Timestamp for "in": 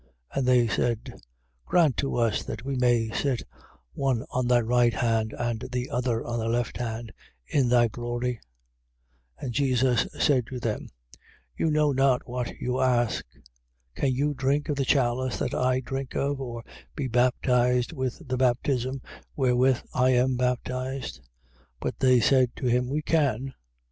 7.45-7.69